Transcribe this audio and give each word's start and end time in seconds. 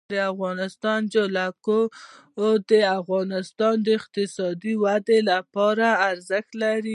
د 0.09 0.13
افغانستان 0.33 0.99
جلکو 1.13 1.79
د 2.69 2.73
افغانستان 2.99 3.75
د 3.85 3.87
اقتصادي 3.99 4.73
ودې 4.83 5.19
لپاره 5.31 5.87
ارزښت 6.11 6.49
لري. 6.63 6.89